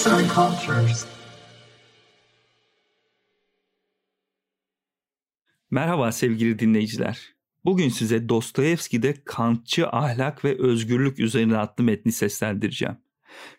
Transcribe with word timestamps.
Arts 0.00 0.06
and 0.06 0.30
Cultures. 0.34 1.06
Merhaba 5.70 6.12
sevgili 6.12 6.58
dinleyiciler. 6.58 7.34
Bugün 7.64 7.88
size 7.88 8.28
Dostoyevski'de 8.28 9.14
Kantçı 9.24 9.88
ahlak 9.88 10.44
ve 10.44 10.58
özgürlük 10.58 11.18
üzerine 11.18 11.56
adlı 11.56 11.84
metni 11.84 12.12
seslendireceğim. 12.12 12.96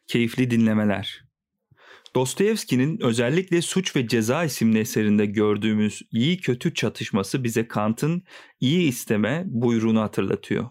Keyifli 0.08 0.52
dinlemeler. 0.52 1.26
Dostoyevski'nin 2.16 3.00
özellikle 3.02 3.62
Suç 3.62 3.96
ve 3.96 4.08
Ceza 4.08 4.44
isimli 4.44 4.80
eserinde 4.80 5.26
gördüğümüz 5.26 6.02
iyi 6.12 6.38
kötü 6.38 6.74
çatışması 6.74 7.44
bize 7.44 7.68
Kant'ın 7.68 8.24
iyi 8.60 8.90
isteme 8.90 9.44
buyruğunu 9.46 10.02
hatırlatıyor. 10.02 10.70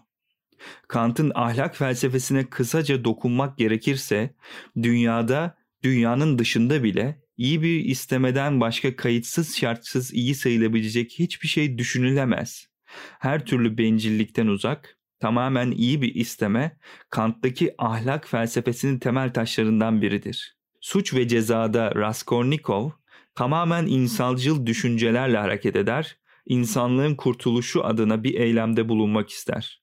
Kant'ın 0.87 1.31
ahlak 1.35 1.77
felsefesine 1.77 2.49
kısaca 2.49 3.03
dokunmak 3.03 3.57
gerekirse 3.57 4.35
dünyada, 4.83 5.60
dünyanın 5.83 6.39
dışında 6.39 6.83
bile 6.83 7.21
iyi 7.37 7.61
bir 7.61 7.85
istemeden 7.85 8.61
başka 8.61 8.95
kayıtsız 8.95 9.57
şartsız 9.57 10.13
iyi 10.13 10.35
sayılabilecek 10.35 11.11
hiçbir 11.19 11.47
şey 11.47 11.77
düşünülemez. 11.77 12.67
Her 13.19 13.45
türlü 13.45 13.77
bencillikten 13.77 14.47
uzak, 14.47 14.97
tamamen 15.19 15.71
iyi 15.71 16.01
bir 16.01 16.15
isteme 16.15 16.77
Kant'taki 17.09 17.75
ahlak 17.77 18.27
felsefesinin 18.27 18.99
temel 18.99 19.33
taşlarından 19.33 20.01
biridir. 20.01 20.57
Suç 20.81 21.13
ve 21.13 21.27
Cezada 21.27 21.95
Raskolnikov 21.95 22.89
tamamen 23.35 23.85
insancıl 23.85 24.65
düşüncelerle 24.65 25.37
hareket 25.37 25.75
eder, 25.75 26.17
insanlığın 26.45 27.15
kurtuluşu 27.15 27.85
adına 27.85 28.23
bir 28.23 28.33
eylemde 28.33 28.89
bulunmak 28.89 29.29
ister. 29.29 29.81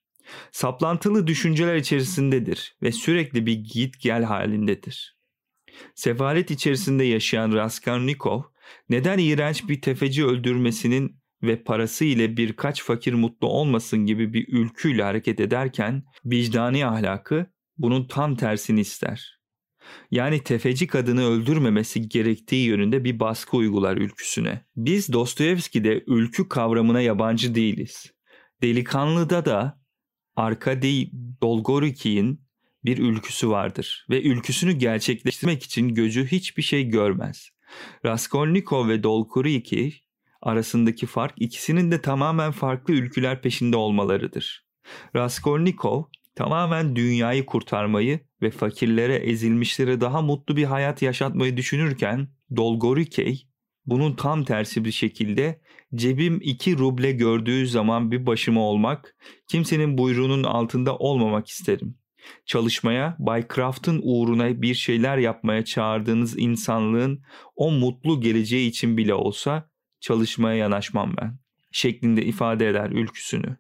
Saplantılı 0.53 1.27
düşünceler 1.27 1.77
içerisindedir 1.77 2.77
ve 2.83 2.93
sürekli 2.93 3.47
bir 3.47 3.55
git 3.55 4.01
gel 4.01 4.23
halindedir. 4.23 5.18
Sefalet 5.95 6.51
içerisinde 6.51 7.05
yaşayan 7.05 7.53
Raskolnikov 7.53 8.43
neden 8.89 9.19
iğrenç 9.19 9.69
bir 9.69 9.81
tefeci 9.81 10.27
öldürmesinin 10.27 11.21
ve 11.43 11.63
parası 11.63 12.05
ile 12.05 12.37
birkaç 12.37 12.83
fakir 12.83 13.13
mutlu 13.13 13.49
olmasın 13.49 14.07
gibi 14.07 14.33
bir 14.33 14.49
ülküyle 14.49 15.03
hareket 15.03 15.41
ederken 15.41 16.03
vicdani 16.25 16.87
ahlakı 16.87 17.47
bunun 17.79 18.07
tam 18.07 18.37
tersini 18.37 18.81
ister 18.81 19.39
yani 20.11 20.43
tefeci 20.43 20.87
kadını 20.87 21.25
öldürmemesi 21.25 22.09
gerektiği 22.09 22.67
yönünde 22.67 23.05
bir 23.05 23.21
baskı 23.21 23.57
uygular 23.57 23.97
ülküsüne. 23.97 24.65
Biz 24.77 25.13
Dostoyevski'de 25.13 26.05
ülkü 26.07 26.49
kavramına 26.49 27.01
yabancı 27.01 27.55
değiliz. 27.55 28.13
Delikanlı'da 28.63 29.45
da 29.45 29.81
Arkady 30.37 31.05
Dolgoruk'in 31.43 32.48
bir 32.85 32.99
ülküsü 32.99 33.49
vardır 33.49 34.07
ve 34.11 34.23
ülküsünü 34.23 34.73
gerçekleştirmek 34.73 35.63
için 35.63 35.89
gözü 35.89 36.27
hiçbir 36.27 36.63
şey 36.63 36.85
görmez. 36.85 37.51
Raskolnikov 38.05 38.89
ve 38.89 39.03
Dolgoruk'i 39.03 39.93
arasındaki 40.43 41.07
fark 41.07 41.35
ikisinin 41.37 41.91
de 41.91 42.01
tamamen 42.01 42.51
farklı 42.51 42.95
ülküler 42.95 43.43
peşinde 43.43 43.77
olmalarıdır. 43.77 44.67
Raskolnikov 45.17 46.03
tamamen 46.35 46.97
dünyayı 46.97 47.47
kurtarmayı 47.47 48.21
ve 48.43 48.51
fakirlere, 48.51 49.15
ezilmişlere 49.15 50.01
daha 50.01 50.23
mutlu 50.23 50.57
bir 50.57 50.65
hayat 50.65 51.03
yaşatmayı 51.03 51.57
düşünürken 51.57 52.29
Dolgorukey 52.57 53.49
bunun 53.87 54.13
tam 54.13 54.45
tersi 54.45 54.85
bir 54.85 54.93
şekilde 54.93 55.61
cebim 55.95 56.41
iki 56.43 56.79
ruble 56.79 57.13
gördüğü 57.13 57.67
zaman 57.67 58.11
bir 58.11 58.27
başıma 58.27 58.61
olmak, 58.61 59.17
kimsenin 59.49 59.99
buyruğunun 59.99 60.45
altında 60.45 60.97
olmamak 60.97 61.49
isterim. 61.49 61.95
Çalışmaya, 62.47 63.17
Bay 63.19 63.47
Craft'ın 63.55 64.01
uğruna 64.03 64.63
bir 64.63 64.75
şeyler 64.75 65.19
yapmaya 65.19 65.65
çağırdığınız 65.65 66.39
insanlığın 66.39 67.23
o 67.57 67.71
mutlu 67.71 68.21
geleceği 68.21 68.69
için 68.69 68.97
bile 68.97 69.15
olsa 69.15 69.71
çalışmaya 70.01 70.57
yanaşmam 70.57 71.17
ben 71.21 71.39
şeklinde 71.73 72.25
ifade 72.25 72.69
eder 72.69 72.91
ülküsünü. 72.91 73.57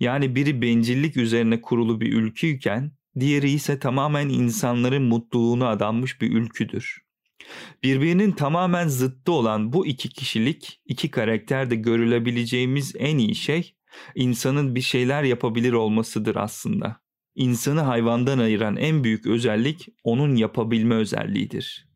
Yani 0.00 0.34
biri 0.34 0.62
bencillik 0.62 1.16
üzerine 1.16 1.60
kurulu 1.60 2.00
bir 2.00 2.12
ülküyken 2.12 2.92
diğeri 3.20 3.50
ise 3.50 3.78
tamamen 3.78 4.28
insanların 4.28 5.02
mutluluğuna 5.02 5.68
adanmış 5.68 6.20
bir 6.20 6.32
ülküdür. 6.32 6.98
Birbirinin 7.82 8.32
tamamen 8.32 8.88
zıttı 8.88 9.32
olan 9.32 9.72
bu 9.72 9.86
iki 9.86 10.08
kişilik, 10.08 10.80
iki 10.86 11.10
karakterde 11.10 11.76
görülebileceğimiz 11.76 12.94
en 12.98 13.18
iyi 13.18 13.34
şey 13.34 13.74
insanın 14.14 14.74
bir 14.74 14.80
şeyler 14.80 15.22
yapabilir 15.22 15.72
olmasıdır 15.72 16.36
aslında. 16.36 17.00
İnsanı 17.38 17.80
hayvandan 17.80 18.38
ayıran 18.38 18.76
en 18.76 19.04
büyük 19.04 19.26
özellik 19.26 19.88
onun 20.04 20.36
yapabilme 20.36 20.94
özelliğidir. 20.94 21.88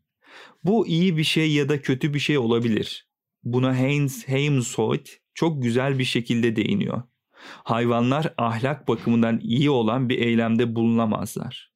Bu 0.65 0.87
iyi 0.87 1.17
bir 1.17 1.25
şey 1.25 1.53
ya 1.53 1.69
da 1.69 1.83
kötü 1.83 2.15
bir 2.15 2.19
şey 2.19 2.39
olabilir. 2.39 3.09
Buna 3.45 3.77
Heinz 3.77 4.29
Heimsold 4.29 5.07
çok 5.35 5.63
güzel 5.63 5.99
bir 5.99 6.05
şekilde 6.05 6.57
değiniyor. 6.57 7.03
Hayvanlar 7.65 8.35
ahlak 8.39 8.89
bakımından 8.89 9.41
iyi 9.41 9.71
olan 9.71 10.09
bir 10.09 10.19
eylemde 10.19 10.75
bulunamazlar. 10.75 11.73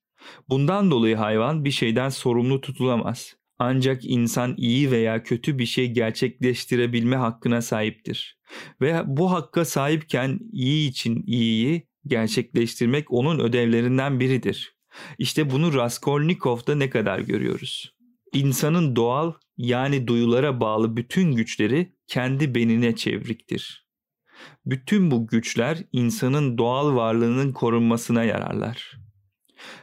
Bundan 0.48 0.90
dolayı 0.90 1.16
hayvan 1.16 1.64
bir 1.64 1.70
şeyden 1.70 2.08
sorumlu 2.08 2.60
tutulamaz. 2.60 3.36
Ancak 3.58 4.04
insan 4.04 4.54
iyi 4.56 4.90
veya 4.90 5.22
kötü 5.22 5.58
bir 5.58 5.66
şey 5.66 5.92
gerçekleştirebilme 5.92 7.16
hakkına 7.16 7.62
sahiptir. 7.62 8.38
Ve 8.80 9.02
bu 9.06 9.32
hakka 9.32 9.64
sahipken 9.64 10.40
iyi 10.52 10.90
için 10.90 11.24
iyiyi 11.26 11.86
gerçekleştirmek 12.06 13.12
onun 13.12 13.38
ödevlerinden 13.38 14.20
biridir. 14.20 14.76
İşte 15.18 15.50
bunu 15.50 15.74
Raskolnikov'da 15.74 16.74
ne 16.74 16.90
kadar 16.90 17.18
görüyoruz. 17.18 17.94
İnsanın 18.32 18.96
doğal 18.96 19.32
yani 19.56 20.06
duyulara 20.06 20.60
bağlı 20.60 20.96
bütün 20.96 21.32
güçleri 21.32 21.96
kendi 22.06 22.54
benine 22.54 22.96
çevriktir. 22.96 23.86
Bütün 24.66 25.10
bu 25.10 25.26
güçler 25.26 25.78
insanın 25.92 26.58
doğal 26.58 26.96
varlığının 26.96 27.52
korunmasına 27.52 28.24
yararlar. 28.24 28.96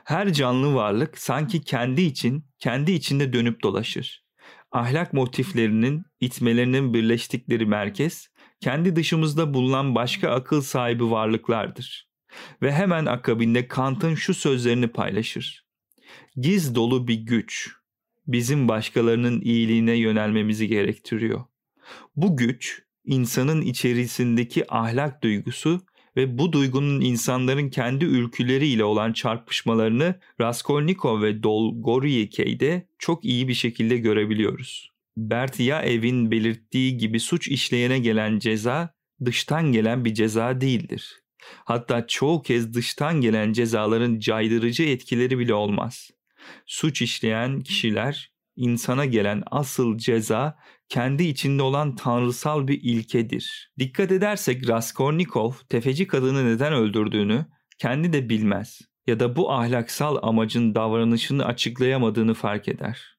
Her 0.04 0.34
canlı 0.34 0.76
varlık 0.76 1.18
sanki 1.18 1.62
kendi 1.62 2.02
için, 2.02 2.46
kendi 2.60 2.92
içinde 2.92 3.34
dönüp 3.34 3.64
dolaşır. 3.64 4.24
Ahlak 4.72 5.14
motiflerinin, 5.14 6.04
itmelerinin 6.20 6.94
birleştikleri 6.94 7.66
merkez, 7.66 8.30
kendi 8.60 8.96
dışımızda 8.96 9.54
bulunan 9.54 9.96
başka 9.96 10.30
akıl 10.30 10.62
sahibi 10.62 11.12
varlıklardır. 11.12 12.13
Ve 12.62 12.72
hemen 12.72 13.06
akabinde 13.06 13.68
Kant'ın 13.68 14.16
şu 14.16 14.34
sözlerini 14.34 14.88
paylaşır. 14.88 15.66
Giz 16.36 16.76
dolu 16.76 17.08
bir 17.08 17.16
güç, 17.16 17.72
bizim 18.28 18.68
başkalarının 18.68 19.42
iyiliğine 19.42 19.94
yönelmemizi 19.94 20.68
gerektiriyor. 20.68 21.44
Bu 22.16 22.38
güç 22.38 22.82
insanın 23.06 23.62
içerisindeki 23.62 24.74
ahlak 24.74 25.24
duygusu 25.24 25.82
ve 26.16 26.38
bu 26.38 26.54
duygunun 26.54 27.02
insanların 27.02 27.70
kendi 27.70 28.06
ülküleriyle 28.06 28.84
olan 28.84 29.14
çarpışmalarını 29.14 30.20
Raskolnikov 30.42 31.22
ve 31.22 31.44
Dolgorukey'de 31.44 32.88
çok 33.00 33.26
iyi 33.26 33.48
bir 33.48 33.54
şekilde 33.54 33.98
görebiliyoruz. 33.98 34.90
Bertiyaev'in 35.18 36.32
belirttiği 36.32 36.98
gibi 36.98 37.20
suç 37.20 37.48
işleyene 37.48 38.00
gelen 38.00 38.40
ceza 38.40 38.94
dıştan 39.26 39.72
gelen 39.72 40.06
bir 40.06 40.14
ceza 40.14 40.62
değildir. 40.62 41.23
Hatta 41.66 42.08
çoğu 42.08 42.42
kez 42.42 42.74
dıştan 42.74 43.22
gelen 43.22 43.54
cezaların 43.54 44.20
caydırıcı 44.20 44.84
etkileri 44.84 45.40
bile 45.40 45.54
olmaz. 45.54 46.10
Suç 46.66 47.02
işleyen 47.02 47.62
kişiler 47.62 48.34
insana 48.56 49.06
gelen 49.06 49.44
asıl 49.52 49.98
ceza 49.98 50.58
kendi 50.90 51.24
içinde 51.24 51.64
olan 51.64 51.96
tanrısal 51.96 52.68
bir 52.68 52.80
ilkedir. 52.84 53.72
Dikkat 53.80 54.12
edersek 54.12 54.70
Raskolnikov 54.70 55.54
tefeci 55.70 56.08
kadını 56.08 56.46
neden 56.46 56.74
öldürdüğünü 56.74 57.46
kendi 57.78 58.14
de 58.14 58.30
bilmez 58.30 58.82
ya 59.08 59.20
da 59.20 59.36
bu 59.36 59.52
ahlaksal 59.52 60.18
amacın 60.22 60.76
davranışını 60.76 61.46
açıklayamadığını 61.46 62.34
fark 62.34 62.68
eder. 62.68 63.14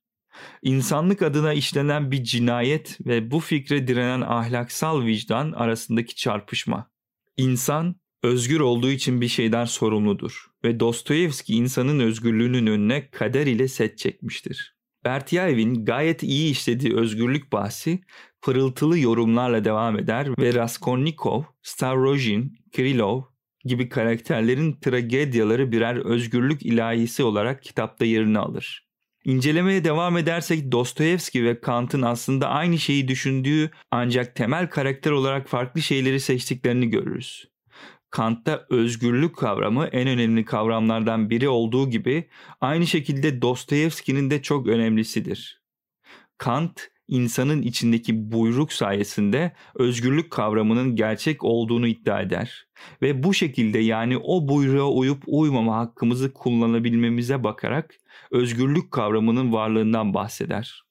İnsanlık 0.62 1.22
adına 1.22 1.52
işlenen 1.52 2.10
bir 2.10 2.24
cinayet 2.24 2.98
ve 3.06 3.30
bu 3.30 3.40
fikre 3.40 3.86
direnen 3.86 4.20
ahlaksal 4.20 5.02
vicdan 5.02 5.52
arasındaki 5.52 6.14
çarpışma. 6.14 6.90
İnsan 7.36 7.96
özgür 8.24 8.60
olduğu 8.60 8.90
için 8.90 9.20
bir 9.20 9.28
şeyden 9.28 9.64
sorumludur 9.64 10.46
ve 10.64 10.80
Dostoyevski 10.80 11.54
insanın 11.54 12.00
özgürlüğünün 12.00 12.66
önüne 12.66 13.10
kader 13.10 13.46
ile 13.46 13.68
set 13.68 13.98
çekmiştir. 13.98 14.74
Bertiyev'in 15.04 15.84
gayet 15.84 16.22
iyi 16.22 16.50
işlediği 16.50 16.96
özgürlük 16.96 17.52
bahsi 17.52 18.00
pırıltılı 18.42 18.98
yorumlarla 18.98 19.64
devam 19.64 19.98
eder 19.98 20.28
ve 20.38 20.54
Raskolnikov, 20.54 21.42
Stavrojin, 21.62 22.58
Krylov 22.72 23.22
gibi 23.64 23.88
karakterlerin 23.88 24.72
tragedyaları 24.72 25.72
birer 25.72 25.96
özgürlük 25.96 26.62
ilahisi 26.62 27.22
olarak 27.22 27.62
kitapta 27.62 28.04
yerini 28.04 28.38
alır. 28.38 28.88
İncelemeye 29.24 29.84
devam 29.84 30.16
edersek 30.16 30.72
Dostoyevski 30.72 31.44
ve 31.44 31.60
Kant'ın 31.60 32.02
aslında 32.02 32.48
aynı 32.48 32.78
şeyi 32.78 33.08
düşündüğü 33.08 33.70
ancak 33.90 34.34
temel 34.36 34.70
karakter 34.70 35.10
olarak 35.10 35.48
farklı 35.48 35.82
şeyleri 35.82 36.20
seçtiklerini 36.20 36.90
görürüz. 36.90 37.53
Kant'ta 38.14 38.66
özgürlük 38.70 39.36
kavramı 39.36 39.86
en 39.86 40.08
önemli 40.08 40.44
kavramlardan 40.44 41.30
biri 41.30 41.48
olduğu 41.48 41.90
gibi 41.90 42.28
aynı 42.60 42.86
şekilde 42.86 43.42
Dostoyevski'nin 43.42 44.30
de 44.30 44.42
çok 44.42 44.66
önemlisidir. 44.66 45.62
Kant 46.38 46.90
insanın 47.08 47.62
içindeki 47.62 48.32
buyruk 48.32 48.72
sayesinde 48.72 49.52
özgürlük 49.74 50.30
kavramının 50.30 50.96
gerçek 50.96 51.44
olduğunu 51.44 51.86
iddia 51.86 52.20
eder 52.20 52.66
ve 53.02 53.22
bu 53.22 53.34
şekilde 53.34 53.78
yani 53.78 54.18
o 54.18 54.48
buyruğa 54.48 54.90
uyup 54.90 55.22
uymama 55.26 55.76
hakkımızı 55.76 56.32
kullanabilmemize 56.32 57.44
bakarak 57.44 57.94
özgürlük 58.30 58.90
kavramının 58.90 59.52
varlığından 59.52 60.14
bahseder. 60.14 60.82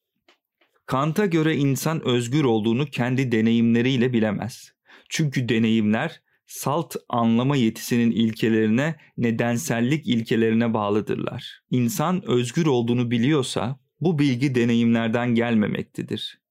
Kant'a 0.85 1.25
göre 1.25 1.55
insan 1.55 2.07
özgür 2.07 2.43
olduğunu 2.43 2.85
kendi 2.85 3.31
deneyimleriyle 3.31 4.13
bilemez. 4.13 4.73
Çünkü 5.09 5.49
deneyimler 5.49 6.22
salt 6.53 6.95
anlama 7.09 7.55
yetisinin 7.55 8.11
ilkelerine, 8.11 8.95
nedensellik 9.17 10.07
ilkelerine 10.07 10.73
bağlıdırlar. 10.73 11.61
İnsan 11.69 12.29
özgür 12.29 12.65
olduğunu 12.65 13.11
biliyorsa 13.11 13.79
bu 13.99 14.19
bilgi 14.19 14.55
deneyimlerden 14.55 15.35
gelmemektedir. 15.35 16.41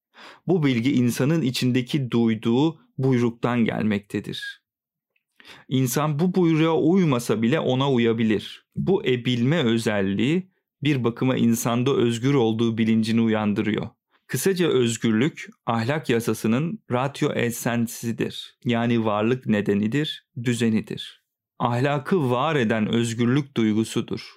Bu 0.46 0.64
bilgi 0.64 0.93
insanın 0.93 1.43
içindeki 1.43 2.10
duyduğu 2.10 2.78
buyruktan 2.99 3.64
gelmektedir. 3.64 4.62
İnsan 5.69 6.19
bu 6.19 6.34
buyruğa 6.34 6.76
uymasa 6.76 7.43
bile 7.43 7.60
ona 7.60 7.93
uyabilir. 7.93 8.66
Bu 8.76 9.06
ebilme 9.06 9.62
özelliği 9.62 10.50
bir 10.82 11.04
bakıma 11.04 11.37
insanda 11.37 11.96
özgür 11.96 12.34
olduğu 12.34 12.78
bilincini 12.78 13.20
uyandırıyor. 13.20 13.88
Kısaca 14.32 14.69
özgürlük 14.69 15.49
ahlak 15.67 16.11
yasasının 16.11 16.82
ratio 16.90 17.32
essensidir. 17.32 18.58
Yani 18.64 19.05
varlık 19.05 19.46
nedenidir, 19.46 20.26
düzenidir. 20.44 21.23
Ahlakı 21.58 22.31
var 22.31 22.56
eden 22.56 22.88
özgürlük 22.88 23.56
duygusudur. 23.56 24.31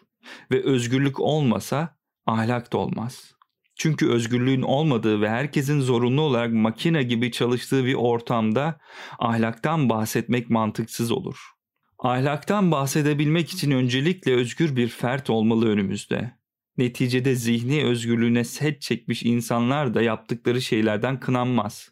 Ve 0.51 0.63
özgürlük 0.63 1.19
olmasa 1.19 1.97
ahlak 2.25 2.73
da 2.73 2.77
olmaz. 2.77 3.31
Çünkü 3.75 4.09
özgürlüğün 4.09 4.61
olmadığı 4.61 5.21
ve 5.21 5.29
herkesin 5.29 5.81
zorunlu 5.81 6.21
olarak 6.21 6.53
makine 6.53 7.03
gibi 7.03 7.31
çalıştığı 7.31 7.85
bir 7.85 7.95
ortamda 7.95 8.79
ahlaktan 9.19 9.89
bahsetmek 9.89 10.49
mantıksız 10.49 11.11
olur. 11.11 11.39
Ahlaktan 11.99 12.71
bahsedebilmek 12.71 13.49
için 13.49 13.71
öncelikle 13.71 14.35
özgür 14.35 14.75
bir 14.75 14.87
fert 14.87 15.29
olmalı 15.29 15.69
önümüzde. 15.69 16.44
Neticede 16.77 17.35
zihni 17.35 17.83
özgürlüğüne 17.85 18.43
set 18.43 18.81
çekmiş 18.81 19.23
insanlar 19.23 19.93
da 19.93 20.01
yaptıkları 20.01 20.61
şeylerden 20.61 21.19
kınanmaz. 21.19 21.89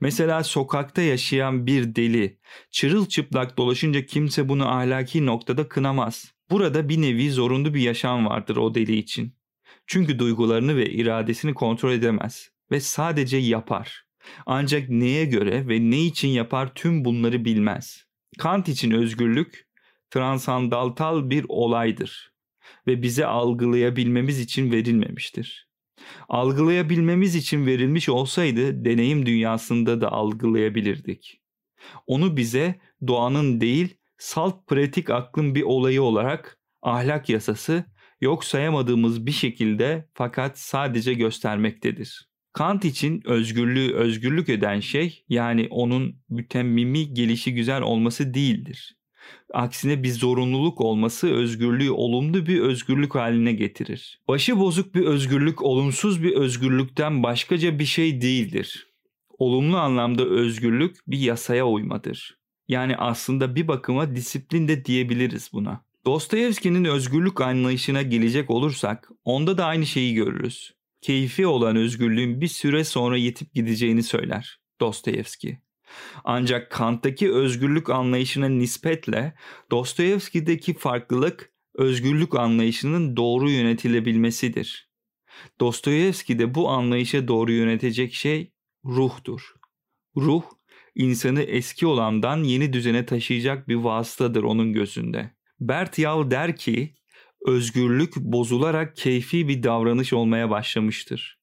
Mesela 0.00 0.44
sokakta 0.44 1.02
yaşayan 1.02 1.66
bir 1.66 1.94
deli 1.94 2.38
çırılçıplak 2.70 3.56
dolaşınca 3.56 4.06
kimse 4.06 4.48
bunu 4.48 4.68
ahlaki 4.68 5.26
noktada 5.26 5.68
kınamaz. 5.68 6.32
Burada 6.50 6.88
bir 6.88 7.02
nevi 7.02 7.30
zorunlu 7.30 7.74
bir 7.74 7.80
yaşam 7.80 8.26
vardır 8.26 8.56
o 8.56 8.74
deli 8.74 8.96
için. 8.96 9.36
Çünkü 9.86 10.18
duygularını 10.18 10.76
ve 10.76 10.90
iradesini 10.90 11.54
kontrol 11.54 11.92
edemez 11.92 12.50
ve 12.70 12.80
sadece 12.80 13.36
yapar. 13.36 14.04
Ancak 14.46 14.88
neye 14.88 15.24
göre 15.24 15.68
ve 15.68 15.90
ne 15.90 16.04
için 16.04 16.28
yapar 16.28 16.74
tüm 16.74 17.04
bunları 17.04 17.44
bilmez. 17.44 18.04
Kant 18.38 18.68
için 18.68 18.90
özgürlük 18.90 19.66
transandantal 20.10 21.30
bir 21.30 21.44
olaydır 21.48 22.31
ve 22.86 23.02
bize 23.02 23.26
algılayabilmemiz 23.26 24.40
için 24.40 24.72
verilmemiştir. 24.72 25.68
Algılayabilmemiz 26.28 27.34
için 27.34 27.66
verilmiş 27.66 28.08
olsaydı 28.08 28.84
deneyim 28.84 29.26
dünyasında 29.26 30.00
da 30.00 30.12
algılayabilirdik. 30.12 31.40
Onu 32.06 32.36
bize 32.36 32.80
doğanın 33.06 33.60
değil 33.60 33.96
salt 34.18 34.66
pratik 34.66 35.10
aklın 35.10 35.54
bir 35.54 35.62
olayı 35.62 36.02
olarak 36.02 36.58
ahlak 36.82 37.28
yasası 37.28 37.84
yok 38.20 38.44
sayamadığımız 38.44 39.26
bir 39.26 39.32
şekilde 39.32 40.08
fakat 40.14 40.58
sadece 40.58 41.14
göstermektedir. 41.14 42.28
Kant 42.52 42.84
için 42.84 43.22
özgürlüğü 43.24 43.94
özgürlük 43.94 44.48
eden 44.48 44.80
şey 44.80 45.24
yani 45.28 45.68
onun 45.70 46.22
mütemmimi 46.28 47.14
gelişi 47.14 47.54
güzel 47.54 47.82
olması 47.82 48.34
değildir. 48.34 48.96
Aksine 49.52 50.02
bir 50.02 50.12
zorunluluk 50.12 50.80
olması 50.80 51.32
özgürlüğü 51.32 51.90
olumlu 51.90 52.46
bir 52.46 52.60
özgürlük 52.60 53.14
haline 53.14 53.52
getirir. 53.52 54.20
Başı 54.28 54.58
bozuk 54.58 54.94
bir 54.94 55.04
özgürlük 55.04 55.62
olumsuz 55.62 56.22
bir 56.22 56.32
özgürlükten 56.32 57.22
başkaca 57.22 57.78
bir 57.78 57.84
şey 57.84 58.20
değildir. 58.20 58.86
Olumlu 59.38 59.76
anlamda 59.76 60.24
özgürlük 60.24 60.96
bir 61.06 61.18
yasaya 61.18 61.66
uymadır. 61.66 62.38
Yani 62.68 62.96
aslında 62.96 63.54
bir 63.54 63.68
bakıma 63.68 64.16
disiplin 64.16 64.68
de 64.68 64.84
diyebiliriz 64.84 65.50
buna. 65.52 65.84
Dostoyevski'nin 66.06 66.84
özgürlük 66.84 67.40
anlayışına 67.40 68.02
gelecek 68.02 68.50
olursak 68.50 69.10
onda 69.24 69.58
da 69.58 69.64
aynı 69.64 69.86
şeyi 69.86 70.14
görürüz. 70.14 70.74
Keyfi 71.00 71.46
olan 71.46 71.76
özgürlüğün 71.76 72.40
bir 72.40 72.48
süre 72.48 72.84
sonra 72.84 73.16
yetip 73.16 73.54
gideceğini 73.54 74.02
söyler 74.02 74.58
Dostoyevski. 74.80 75.58
Ancak 76.24 76.70
Kant'taki 76.70 77.32
özgürlük 77.32 77.90
anlayışına 77.90 78.48
nispetle 78.48 79.34
Dostoyevski'deki 79.70 80.74
farklılık 80.74 81.52
özgürlük 81.74 82.34
anlayışının 82.34 83.16
doğru 83.16 83.50
yönetilebilmesidir. 83.50 84.90
Dostoyevski'de 85.60 86.54
bu 86.54 86.68
anlayışa 86.68 87.28
doğru 87.28 87.52
yönetecek 87.52 88.14
şey 88.14 88.52
ruhtur. 88.84 89.54
Ruh, 90.16 90.42
insanı 90.94 91.42
eski 91.42 91.86
olandan 91.86 92.44
yeni 92.44 92.72
düzene 92.72 93.06
taşıyacak 93.06 93.68
bir 93.68 93.74
vasıtadır 93.74 94.42
onun 94.42 94.72
gözünde. 94.72 95.30
Bert 95.60 95.98
Yav 95.98 96.30
der 96.30 96.56
ki 96.56 96.94
özgürlük 97.46 98.16
bozularak 98.16 98.96
keyfi 98.96 99.48
bir 99.48 99.62
davranış 99.62 100.12
olmaya 100.12 100.50
başlamıştır. 100.50 101.38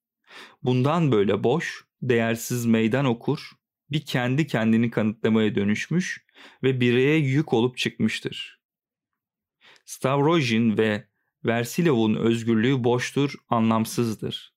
Bundan 0.63 1.11
böyle 1.11 1.43
boş, 1.43 1.85
değersiz 2.01 2.65
meydan 2.65 3.05
okur, 3.05 3.51
bir 3.91 4.05
kendi 4.05 4.47
kendini 4.47 4.91
kanıtlamaya 4.91 5.55
dönüşmüş 5.55 6.25
ve 6.63 6.81
bireye 6.81 7.17
yük 7.17 7.53
olup 7.53 7.77
çıkmıştır. 7.77 8.59
Stavrojin 9.85 10.77
ve 10.77 11.07
Versilov'un 11.45 12.15
özgürlüğü 12.15 12.83
boştur, 12.83 13.33
anlamsızdır. 13.49 14.53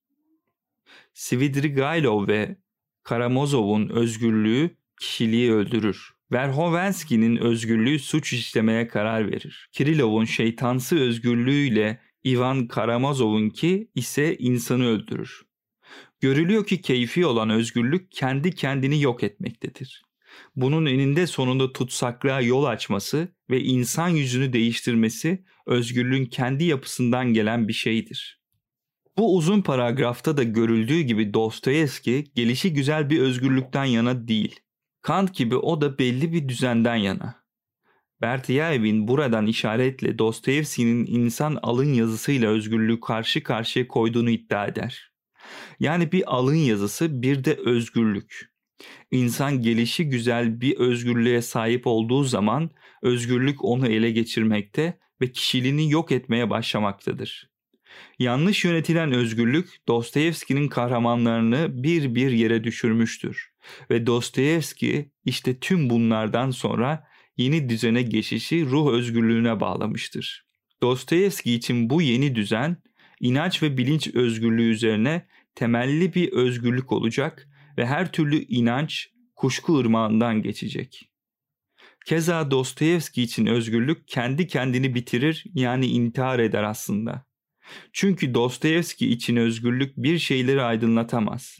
Svidrigailov 1.15 2.29
ve 2.29 2.57
Karamazov'un 3.03 3.89
özgürlüğü 3.89 4.77
kişiliği 5.01 5.53
öldürür. 5.53 6.11
Verhovensky'nin 6.33 7.37
özgürlüğü 7.37 7.99
suç 7.99 8.33
işlemeye 8.33 8.89
karar 8.89 9.33
verir. 9.33 9.69
Kirilov'un 9.73 10.25
şeytansı 10.25 10.99
özgürlüğüyle 10.99 12.01
Ivan 12.27 12.67
Karamazov'unki 12.67 13.91
ise 13.95 14.37
insanı 14.37 14.87
öldürür. 14.87 15.43
Görülüyor 16.23 16.67
ki 16.67 16.81
keyfi 16.81 17.27
olan 17.27 17.51
özgürlük 17.51 18.13
kendi 18.13 18.55
kendini 18.55 19.03
yok 19.03 19.23
etmektedir. 19.23 20.03
Bunun 20.57 20.87
eninde 20.87 21.27
sonunda 21.27 21.73
tutsaklığa 21.73 22.41
yol 22.41 22.65
açması 22.65 23.29
ve 23.51 23.61
insan 23.61 24.09
yüzünü 24.09 24.53
değiştirmesi 24.53 25.45
özgürlüğün 25.67 26.27
kendi 26.27 26.65
yapısından 26.65 27.33
gelen 27.33 27.69
bir 27.69 27.73
şeydir. 27.73 28.41
Bu 29.19 29.37
uzun 29.37 29.63
paragrafta 29.63 30.37
da 30.37 30.43
görüldüğü 30.43 31.01
gibi 31.01 31.35
Dostoyevski 31.35 32.25
gelişi 32.35 32.73
güzel 32.73 33.11
bir 33.11 33.21
özgürlükten 33.21 33.85
yana 33.85 34.29
değil. 34.29 34.61
Kant 35.01 35.35
gibi 35.35 35.57
o 35.57 35.81
da 35.81 35.99
belli 35.99 36.33
bir 36.33 36.49
düzenden 36.49 36.97
yana. 36.97 37.45
Bertiyev'in 38.21 39.09
buradan 39.09 39.47
işaretle 39.47 40.19
Dostoyevski'nin 40.19 41.07
insan 41.07 41.59
alın 41.63 41.93
yazısıyla 41.93 42.51
özgürlüğü 42.51 43.01
karşı 43.01 43.43
karşıya 43.43 43.89
koyduğunu 43.89 44.31
iddia 44.31 44.67
eder. 44.67 45.12
Yani 45.81 46.13
bir 46.13 46.35
alın 46.35 46.55
yazısı 46.55 47.23
bir 47.23 47.45
de 47.45 47.55
özgürlük. 47.55 48.53
İnsan 49.11 49.63
gelişi 49.63 50.09
güzel 50.09 50.61
bir 50.61 50.77
özgürlüğe 50.77 51.43
sahip 51.43 51.87
olduğu 51.87 52.25
zaman 52.25 52.71
özgürlük 53.03 53.65
onu 53.65 53.87
ele 53.87 54.11
geçirmekte 54.11 54.99
ve 55.21 55.33
kişiliğini 55.33 55.91
yok 55.91 56.13
etmeye 56.13 56.51
başlamaktadır. 56.51 57.53
Yanlış 58.19 58.65
yönetilen 58.65 59.13
özgürlük 59.13 59.69
Dostoyevski'nin 59.89 60.69
kahramanlarını 60.69 61.83
bir 61.83 62.15
bir 62.15 62.31
yere 62.31 62.65
düşürmüştür. 62.65 63.53
Ve 63.91 64.07
Dostoyevski 64.07 65.11
işte 65.25 65.59
tüm 65.59 65.91
bunlardan 65.91 66.51
sonra 66.51 67.05
yeni 67.37 67.69
düzene 67.69 68.03
geçişi 68.03 68.67
ruh 68.67 68.93
özgürlüğüne 68.93 69.61
bağlamıştır. 69.61 70.47
Dostoyevski 70.83 71.55
için 71.55 71.91
bu 71.91 72.03
yeni 72.03 72.35
düzen 72.35 72.77
inanç 73.21 73.63
ve 73.63 73.79
bilinç 73.79 74.15
özgürlüğü 74.15 74.71
üzerine 74.71 75.27
temelli 75.55 76.15
bir 76.15 76.33
özgürlük 76.33 76.93
olacak 76.93 77.49
ve 77.79 77.87
her 77.87 78.13
türlü 78.13 78.37
inanç 78.37 79.09
kuşku 79.37 79.79
ırmağından 79.79 80.43
geçecek. 80.43 81.09
Keza 82.07 82.51
Dostoyevski 82.51 83.23
için 83.23 83.47
özgürlük 83.47 84.09
kendi 84.09 84.47
kendini 84.47 84.95
bitirir 84.95 85.45
yani 85.55 85.87
intihar 85.87 86.39
eder 86.39 86.63
aslında. 86.63 87.27
Çünkü 87.93 88.35
Dostoyevski 88.35 89.11
için 89.11 89.37
özgürlük 89.37 89.97
bir 89.97 90.19
şeyleri 90.19 90.63
aydınlatamaz 90.63 91.59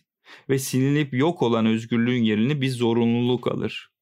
ve 0.49 0.59
silinip 0.59 1.15
yok 1.15 1.43
olan 1.43 1.67
özgürlüğün 1.67 2.23
yerini 2.23 2.61
bir 2.61 2.71
zorunluluk 2.71 3.47
alır. 3.47 3.93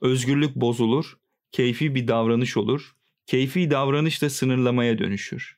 Özgürlük 0.00 0.56
bozulur, 0.56 1.18
keyfi 1.52 1.94
bir 1.94 2.08
davranış 2.08 2.56
olur. 2.56 2.96
Keyfi 3.26 3.70
davranış 3.70 4.22
da 4.22 4.30
sınırlamaya 4.30 4.98
dönüşür. 4.98 5.57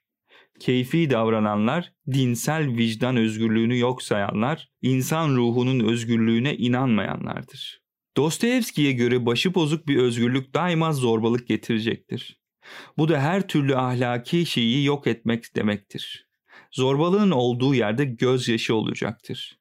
Keyfi 0.60 1.10
davrananlar, 1.10 1.92
dinsel 2.12 2.76
vicdan 2.76 3.16
özgürlüğünü 3.16 3.78
yok 3.78 4.02
sayanlar, 4.02 4.70
insan 4.82 5.36
ruhunun 5.36 5.80
özgürlüğüne 5.80 6.56
inanmayanlardır. 6.56 7.82
Dostoyevski'ye 8.16 8.92
göre 8.92 9.26
başı 9.26 9.54
bozuk 9.54 9.88
bir 9.88 9.96
özgürlük 9.96 10.54
daima 10.54 10.92
zorbalık 10.92 11.48
getirecektir. 11.48 12.40
Bu 12.98 13.08
da 13.08 13.20
her 13.20 13.48
türlü 13.48 13.76
ahlaki 13.76 14.46
şeyi 14.46 14.84
yok 14.84 15.06
etmek 15.06 15.56
demektir. 15.56 16.28
Zorbalığın 16.72 17.30
olduğu 17.30 17.74
yerde 17.74 18.04
gözyaşı 18.04 18.74
olacaktır. 18.74 19.58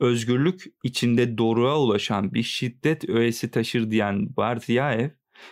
Özgürlük 0.00 0.64
içinde 0.84 1.38
doruğa 1.38 1.80
ulaşan 1.80 2.34
bir 2.34 2.42
şiddet 2.42 3.08
öğesi 3.08 3.50
taşır 3.50 3.90
diyen 3.90 4.36
Bartiyaev, 4.36 5.10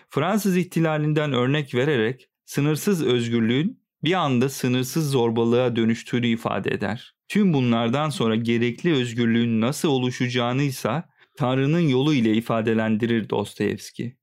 Fransız 0.08 0.56
ihtilalinden 0.56 1.32
örnek 1.32 1.74
vererek 1.74 2.28
sınırsız 2.44 3.06
özgürlüğün 3.06 3.79
bir 4.04 4.12
anda 4.12 4.48
sınırsız 4.48 5.10
zorbalığa 5.10 5.76
dönüştüğünü 5.76 6.26
ifade 6.26 6.70
eder. 6.70 7.14
Tüm 7.28 7.52
bunlardan 7.52 8.10
sonra 8.10 8.36
gerekli 8.36 8.92
özgürlüğün 8.92 9.60
nasıl 9.60 9.88
oluşacağını 9.88 10.62
ise 10.62 11.02
Tanrı'nın 11.36 11.88
yolu 11.88 12.14
ile 12.14 12.34
ifadelendirir 12.34 13.30
Dostoyevski. 13.30 14.16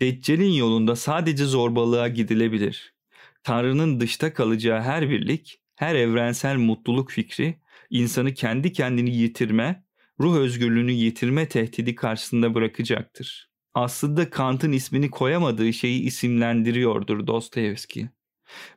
Deccal'in 0.00 0.52
yolunda 0.52 0.96
sadece 0.96 1.44
zorbalığa 1.44 2.08
gidilebilir. 2.08 2.94
Tanrı'nın 3.44 4.00
dışta 4.00 4.34
kalacağı 4.34 4.80
her 4.80 5.10
birlik, 5.10 5.60
her 5.76 5.94
evrensel 5.94 6.56
mutluluk 6.56 7.10
fikri 7.10 7.60
insanı 7.90 8.34
kendi 8.34 8.72
kendini 8.72 9.16
yitirme, 9.16 9.84
ruh 10.20 10.36
özgürlüğünü 10.36 10.92
yitirme 10.92 11.48
tehdidi 11.48 11.94
karşısında 11.94 12.54
bırakacaktır. 12.54 13.50
Aslında 13.74 14.30
Kant'ın 14.30 14.72
ismini 14.72 15.10
koyamadığı 15.10 15.72
şeyi 15.72 16.02
isimlendiriyordur 16.02 17.26
Dostoyevski. 17.26 18.08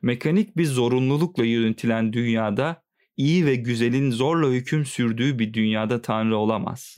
Mekanik 0.02 0.58
bir 0.58 0.66
zorunlulukla 0.66 1.46
yönetilen 1.46 2.14
dünyada 2.14 2.84
iyi 3.18 3.46
ve 3.46 3.56
güzelin 3.56 4.12
zorla 4.12 4.48
hüküm 4.50 4.86
sürdüğü 4.86 5.40
bir 5.40 5.54
dünyada 5.54 6.02
Tanrı 6.02 6.38
olamaz. 6.38 6.98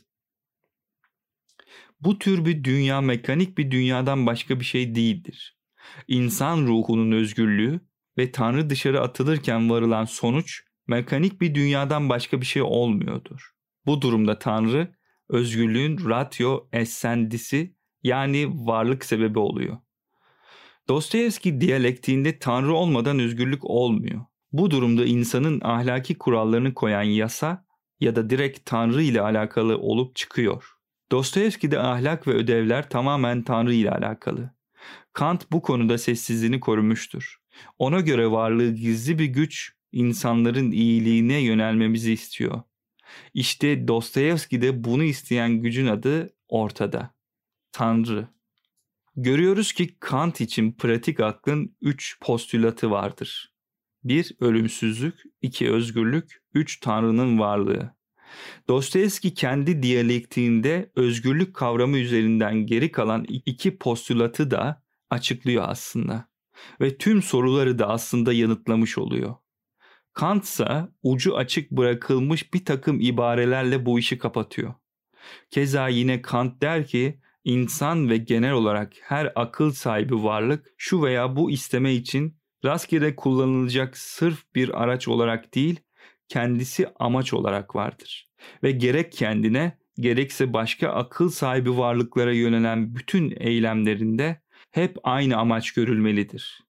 Bu 2.00 2.20
tür 2.20 2.46
bir 2.46 2.64
dünya 2.64 3.02
mekanik 3.02 3.58
bir 3.58 3.72
dünyadan 3.72 4.26
başka 4.26 4.60
bir 4.60 4.66
şey 4.66 4.96
değildir. 4.96 5.58
İnsan 6.08 6.68
ruhunun 6.68 7.12
özgürlüğü 7.12 7.80
ve 8.18 8.32
Tanrı 8.32 8.70
dışarı 8.70 9.02
atılırken 9.02 9.70
varılan 9.70 10.06
sonuç 10.06 10.64
mekanik 10.88 11.42
bir 11.42 11.56
dünyadan 11.56 12.10
başka 12.10 12.42
bir 12.42 12.46
şey 12.46 12.62
olmuyordur. 12.62 13.52
Bu 13.86 14.02
durumda 14.02 14.40
Tanrı 14.40 14.96
özgürlüğün 15.30 16.10
ratio 16.10 16.70
essendisi 16.74 17.76
yani 18.04 18.48
varlık 18.68 19.06
sebebi 19.06 19.40
oluyor. 19.40 19.78
Dostoyevski 20.90 21.62
diyalektiğinde 21.62 22.40
Tanrı 22.40 22.74
olmadan 22.74 23.20
özgürlük 23.20 23.66
olmuyor. 23.66 24.22
Bu 24.52 24.72
durumda 24.72 25.06
insanın 25.06 25.62
ahlaki 25.64 26.18
kurallarını 26.18 26.74
koyan 26.74 27.04
yasa 27.04 27.66
ya 28.00 28.16
da 28.16 28.30
direkt 28.30 28.66
Tanrı 28.66 29.04
ile 29.04 29.22
alakalı 29.22 29.78
olup 29.78 30.16
çıkıyor. 30.16 30.72
Dostoyevski'de 31.12 31.80
ahlak 31.80 32.28
ve 32.28 32.32
ödevler 32.32 32.90
tamamen 32.90 33.44
Tanrı 33.44 33.74
ile 33.74 33.92
alakalı. 33.92 34.52
Kant 35.14 35.52
bu 35.52 35.62
konuda 35.62 35.98
sessizliğini 35.98 36.60
korumuştur. 36.60 37.38
Ona 37.80 38.00
göre 38.00 38.32
varlığı 38.32 38.72
gizli 38.76 39.20
bir 39.20 39.26
güç 39.26 39.74
insanların 39.92 40.72
iyiliğine 40.72 41.38
yönelmemizi 41.38 42.14
istiyor. 42.14 42.62
İşte 43.34 43.88
Dostoyevski'de 43.88 44.84
bunu 44.84 45.04
isteyen 45.04 45.62
gücün 45.62 45.88
adı 45.88 46.30
ortada. 46.48 47.16
Tanrı. 47.72 48.37
Görüyoruz 49.20 49.74
ki 49.74 49.96
Kant 50.00 50.42
için 50.42 50.72
pratik 50.72 51.20
aklın 51.20 51.76
üç 51.82 52.20
postülatı 52.22 52.92
vardır. 52.92 53.54
Bir 54.04 54.36
ölümsüzlük, 54.40 55.24
iki 55.42 55.72
özgürlük, 55.72 56.44
üç 56.54 56.80
Tanrı'nın 56.80 57.40
varlığı. 57.40 57.96
Dostoyevski 58.68 59.34
kendi 59.34 59.84
diyalektiğinde 59.84 60.92
özgürlük 60.96 61.56
kavramı 61.56 61.98
üzerinden 61.98 62.66
geri 62.66 62.92
kalan 62.92 63.26
iki 63.30 63.78
postülatı 63.78 64.52
da 64.52 64.84
açıklıyor 65.10 65.64
aslında. 65.68 66.30
Ve 66.82 66.98
tüm 66.98 67.22
soruları 67.22 67.80
da 67.80 67.90
aslında 67.90 68.34
yanıtlamış 68.34 68.98
oluyor. 68.98 69.36
Kant 70.14 70.44
ise 70.44 70.88
ucu 71.04 71.38
açık 71.38 71.72
bırakılmış 71.72 72.54
bir 72.54 72.66
takım 72.66 73.02
ibarelerle 73.02 73.86
bu 73.86 74.00
işi 74.00 74.18
kapatıyor. 74.18 74.74
Keza 75.50 75.88
yine 75.88 76.22
Kant 76.22 76.62
der 76.62 76.88
ki 76.88 77.20
insan 77.48 78.10
ve 78.10 78.18
genel 78.18 78.52
olarak 78.52 78.94
her 79.02 79.32
akıl 79.36 79.72
sahibi 79.72 80.24
varlık 80.24 80.66
şu 80.78 81.04
veya 81.04 81.36
bu 81.36 81.52
isteme 81.52 81.94
için 81.94 82.38
rastgele 82.66 83.16
kullanılacak 83.16 83.98
sırf 83.98 84.56
bir 84.56 84.84
araç 84.84 85.08
olarak 85.08 85.56
değil, 85.56 85.80
kendisi 86.28 86.88
amaç 87.00 87.34
olarak 87.34 87.76
vardır. 87.76 88.28
Ve 88.64 88.72
gerek 88.72 89.12
kendine 89.12 89.78
gerekse 90.00 90.54
başka 90.54 90.90
akıl 90.90 91.30
sahibi 91.30 91.78
varlıklara 91.78 92.34
yönelen 92.34 92.96
bütün 92.96 93.34
eylemlerinde 93.40 94.42
hep 94.72 94.98
aynı 95.04 95.38
amaç 95.38 95.72
görülmelidir. 95.72 96.64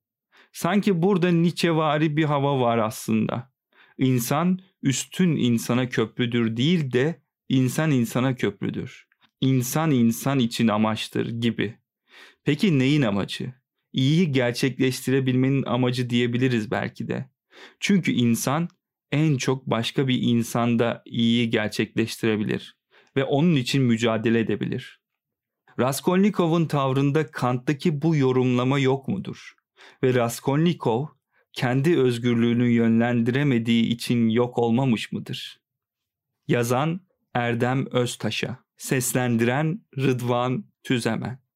Sanki 0.52 1.02
burada 1.02 1.30
Nietzschevari 1.30 2.16
bir 2.16 2.24
hava 2.24 2.60
var 2.60 2.78
aslında. 2.78 3.52
İnsan 3.98 4.58
üstün 4.82 5.36
insana 5.36 5.88
köprüdür 5.88 6.56
değil 6.56 6.92
de 6.92 7.22
insan 7.48 7.90
insana 7.90 8.34
köprüdür. 8.36 9.07
İnsan 9.40 9.90
insan 9.90 10.38
için 10.38 10.68
amaçtır 10.68 11.28
gibi. 11.40 11.78
Peki 12.44 12.78
neyin 12.78 13.02
amacı? 13.02 13.54
İyiyi 13.92 14.32
gerçekleştirebilmenin 14.32 15.62
amacı 15.62 16.10
diyebiliriz 16.10 16.70
belki 16.70 17.08
de. 17.08 17.30
Çünkü 17.80 18.12
insan 18.12 18.68
en 19.12 19.36
çok 19.36 19.66
başka 19.66 20.08
bir 20.08 20.22
insanda 20.22 21.02
iyiyi 21.06 21.50
gerçekleştirebilir 21.50 22.76
ve 23.16 23.24
onun 23.24 23.56
için 23.56 23.82
mücadele 23.82 24.40
edebilir. 24.40 25.00
Raskolnikov'un 25.80 26.66
tavrında 26.66 27.30
Kant'taki 27.30 28.02
bu 28.02 28.16
yorumlama 28.16 28.78
yok 28.78 29.08
mudur? 29.08 29.54
Ve 30.02 30.14
Raskolnikov 30.14 31.06
kendi 31.52 31.98
özgürlüğünü 31.98 32.68
yönlendiremediği 32.68 33.84
için 33.84 34.28
yok 34.28 34.58
olmamış 34.58 35.12
mıdır? 35.12 35.60
Yazan 36.48 37.00
Erdem 37.34 37.86
Öztaş'a, 37.90 38.64
seslendiren 38.78 39.84
Rıdvan 39.98 40.64
Tüzemen. 40.82 41.47